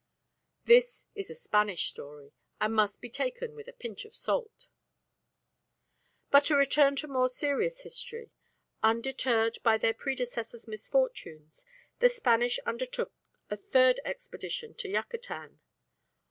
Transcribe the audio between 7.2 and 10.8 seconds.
serious history. Undeterred by their predecessors'